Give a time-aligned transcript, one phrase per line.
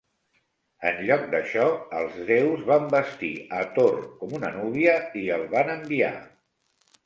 [0.91, 1.65] En lloc d'això,
[1.99, 6.15] els déus van vestir a Thor com una núvia i el van enviar.